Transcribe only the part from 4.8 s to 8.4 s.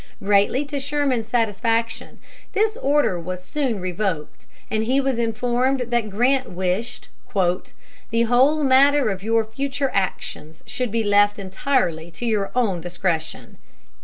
he was informed that Grant wished "the